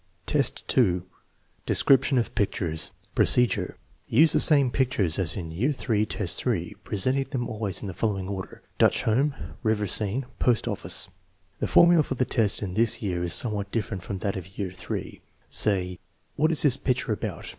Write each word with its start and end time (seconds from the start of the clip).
VII, 0.27 0.41
2. 0.65 1.03
Description 1.67 2.17
of 2.17 2.33
pictures 2.33 2.89
Procedure. 3.13 3.77
Use 4.07 4.33
the 4.33 4.39
same 4.39 4.71
pictures 4.71 5.19
as 5.19 5.35
in 5.37 5.51
III, 5.51 5.73
3, 6.05 6.73
presenting 6.83 7.25
them 7.25 7.47
always 7.47 7.83
in 7.83 7.87
the 7.87 7.93
following 7.93 8.27
order: 8.27 8.63
Dutch 8.79 9.03
Home, 9.03 9.35
River 9.61 9.85
Scene, 9.85 10.25
Post 10.39 10.67
Office. 10.67 11.07
The 11.59 11.67
formula 11.67 12.01
for 12.01 12.15
the 12.15 12.25
test 12.25 12.63
in 12.63 12.73
this 12.73 13.03
year 13.03 13.23
is 13.23 13.35
somewhat 13.35 13.69
different 13.71 14.01
from 14.01 14.17
that 14.25 14.35
of 14.35 14.57
year 14.57 14.71
III. 14.71 15.21
Say:" 15.51 15.99
What 16.35 16.51
is 16.51 16.63
this 16.63 16.77
picture 16.77 17.11
about 17.13 17.45